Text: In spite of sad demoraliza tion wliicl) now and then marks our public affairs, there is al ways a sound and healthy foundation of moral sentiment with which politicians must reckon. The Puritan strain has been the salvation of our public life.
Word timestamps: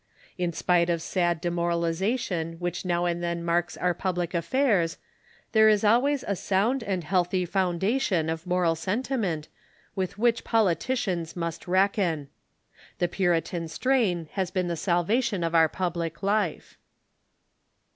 In 0.35 0.51
spite 0.51 0.89
of 0.89 0.99
sad 0.99 1.43
demoraliza 1.43 2.17
tion 2.17 2.57
wliicl) 2.57 2.85
now 2.85 3.05
and 3.05 3.21
then 3.21 3.43
marks 3.45 3.77
our 3.77 3.93
public 3.93 4.33
affairs, 4.33 4.97
there 5.51 5.69
is 5.69 5.83
al 5.83 6.01
ways 6.01 6.25
a 6.27 6.35
sound 6.35 6.81
and 6.81 7.03
healthy 7.03 7.45
foundation 7.45 8.27
of 8.27 8.47
moral 8.47 8.73
sentiment 8.73 9.47
with 9.95 10.17
which 10.17 10.43
politicians 10.43 11.35
must 11.35 11.67
reckon. 11.67 12.29
The 12.97 13.09
Puritan 13.09 13.67
strain 13.67 14.27
has 14.31 14.49
been 14.49 14.69
the 14.69 14.75
salvation 14.75 15.43
of 15.43 15.53
our 15.53 15.69
public 15.69 16.23
life. 16.23 16.79